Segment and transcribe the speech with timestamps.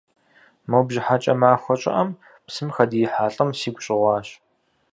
[0.69, 2.09] Мо бжьыхьэкӏэ махуэ щӏыӏэм
[2.45, 4.27] псым хэдиихьа лӏым сигу щӏэгъуащ.